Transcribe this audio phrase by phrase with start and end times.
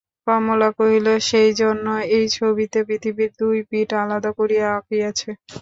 [0.27, 5.29] কমলা কহিল, সেইজন্য এই ছবিতে পৃথিবীর দুই পিঠ আলাদা করিয়া আঁকিয়াছে।